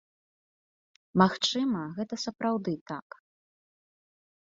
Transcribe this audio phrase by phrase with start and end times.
[1.21, 3.07] Магчыма, гэта сапраўды так.